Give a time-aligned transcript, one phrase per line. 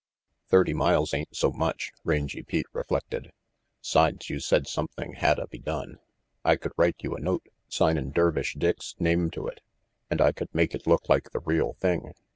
[0.47, 3.31] "Thirty mile ain't so much," Rangy Pete reflected."
[3.81, 5.99] 'Sides, you said something hadda be done.
[6.43, 9.61] I could write you a note, signin' Dervish Dick's name to it,
[10.09, 12.15] and I could make it look like the real thing.